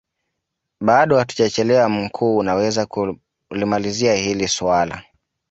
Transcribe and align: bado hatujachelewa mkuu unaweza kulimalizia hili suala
bado 0.79 1.17
hatujachelewa 1.17 1.89
mkuu 1.89 2.37
unaweza 2.37 2.85
kulimalizia 3.49 4.15
hili 4.15 4.47
suala 4.47 5.03